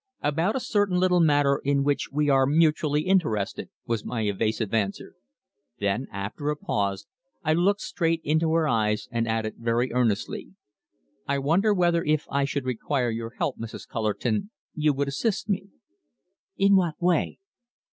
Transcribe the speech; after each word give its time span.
"About 0.23 0.55
a 0.55 0.59
certain 0.59 0.97
little 0.99 1.19
matter 1.19 1.61
in 1.63 1.83
which 1.83 2.09
we 2.11 2.27
are 2.27 2.47
mutually 2.47 3.01
interested," 3.03 3.69
was 3.85 4.03
my 4.03 4.21
evasive 4.25 4.73
answer. 4.73 5.13
Then, 5.77 6.07
after 6.11 6.49
a 6.49 6.55
pause, 6.55 7.05
I 7.43 7.53
looked 7.53 7.81
straight 7.81 8.19
into 8.23 8.51
her 8.53 8.67
eyes, 8.67 9.07
and 9.11 9.27
added 9.27 9.57
very 9.59 9.93
earnestly: 9.93 10.55
"I 11.27 11.37
wonder 11.37 11.71
whether 11.71 12.03
if 12.03 12.25
I 12.31 12.45
should 12.45 12.65
require 12.65 13.11
your 13.11 13.33
help, 13.37 13.59
Mrs. 13.59 13.87
Cullerton, 13.87 14.49
you 14.73 14.91
would 14.91 15.07
assist 15.07 15.47
me?" 15.47 15.69
"In 16.57 16.75
what 16.75 16.99
way?" 16.99 17.37